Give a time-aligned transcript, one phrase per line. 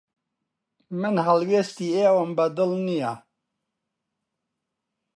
[0.99, 3.13] من هەڵوێستی ئێوەم بەدڵ نییە.